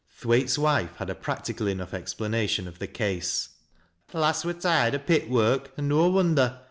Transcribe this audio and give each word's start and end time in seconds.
Thwaite'* 0.19 0.57
wife 0.57 0.95
had 0.95 1.11
a 1.11 1.13
practical 1.13 1.67
enough 1.67 1.93
explanation 1.93 2.67
of 2.67 2.79
the 2.79 2.87
case. 2.87 3.49
"Th' 4.09 4.15
lass 4.15 4.43
wur 4.43 4.53
tired 4.53 4.95
o' 4.95 4.97
pit 4.97 5.29
work; 5.29 5.69
an' 5.77 5.89
no 5.89 6.09
wonder. 6.09 6.59